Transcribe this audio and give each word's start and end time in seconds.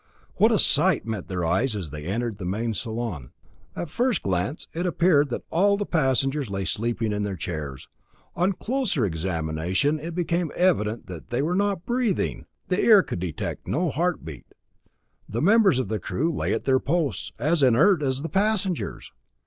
What 0.37 0.51
a 0.51 0.57
sight 0.57 1.05
met 1.05 1.27
their 1.27 1.45
eyes 1.45 1.75
as 1.75 1.91
they 1.91 2.05
entered 2.05 2.39
the 2.39 2.43
main 2.45 2.73
salon! 2.73 3.29
At 3.75 3.91
first 3.91 4.23
glance 4.23 4.67
it 4.73 4.87
appeared 4.87 5.29
that 5.29 5.43
all 5.51 5.77
the 5.77 5.85
passengers 5.85 6.49
lay 6.49 6.65
sleeping 6.65 7.11
in 7.13 7.21
their 7.21 7.35
chairs. 7.35 7.87
On 8.35 8.53
closer 8.53 9.05
examination 9.05 9.99
it 9.99 10.15
became 10.15 10.51
evident 10.55 11.05
that 11.05 11.29
they 11.29 11.43
were 11.43 11.53
not 11.53 11.85
breathing! 11.85 12.47
The 12.67 12.79
ear 12.79 13.03
could 13.03 13.19
detect 13.19 13.67
no 13.67 13.91
heartbeat. 13.91 14.47
The 15.29 15.39
members 15.43 15.77
of 15.77 15.87
the 15.87 15.99
crew 15.99 16.33
lay 16.33 16.51
at 16.51 16.63
their 16.65 16.79
posts, 16.79 17.31
as 17.37 17.61
inert 17.61 18.01
as 18.01 18.23
the 18.23 18.29
passengers! 18.29 19.11